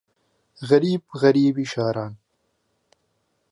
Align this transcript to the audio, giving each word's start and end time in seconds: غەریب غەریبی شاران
غەریب 0.67 1.03
غەریبی 1.21 1.65
شاران 1.73 2.13